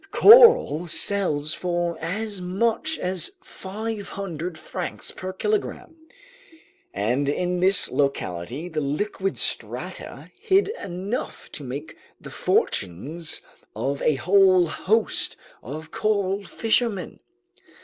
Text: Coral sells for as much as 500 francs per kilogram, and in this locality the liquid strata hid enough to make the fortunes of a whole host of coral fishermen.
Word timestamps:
Coral 0.09 0.87
sells 0.87 1.53
for 1.53 1.95
as 1.99 2.41
much 2.41 2.97
as 2.97 3.33
500 3.43 4.57
francs 4.57 5.11
per 5.11 5.31
kilogram, 5.31 5.95
and 6.91 7.29
in 7.29 7.59
this 7.59 7.91
locality 7.91 8.67
the 8.67 8.81
liquid 8.81 9.37
strata 9.37 10.31
hid 10.39 10.69
enough 10.69 11.51
to 11.51 11.63
make 11.63 11.97
the 12.19 12.31
fortunes 12.31 13.41
of 13.75 14.01
a 14.01 14.15
whole 14.15 14.65
host 14.65 15.35
of 15.61 15.91
coral 15.91 16.43
fishermen. 16.45 17.19